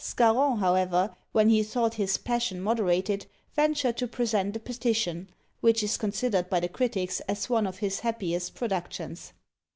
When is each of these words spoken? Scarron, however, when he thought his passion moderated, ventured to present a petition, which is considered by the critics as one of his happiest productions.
Scarron, 0.03 0.57
however, 0.57 1.15
when 1.31 1.49
he 1.49 1.61
thought 1.61 1.93
his 1.93 2.17
passion 2.17 2.59
moderated, 2.59 3.27
ventured 3.53 3.97
to 3.97 4.07
present 4.07 4.55
a 4.55 4.59
petition, 4.59 5.29
which 5.59 5.83
is 5.83 5.95
considered 5.95 6.49
by 6.49 6.59
the 6.59 6.69
critics 6.69 7.19
as 7.29 7.51
one 7.51 7.67
of 7.67 7.77
his 7.77 7.99
happiest 7.99 8.55
productions. 8.55 9.31